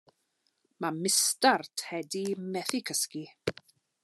[0.85, 3.25] Mae Mistar Tedi'n methu cysgu.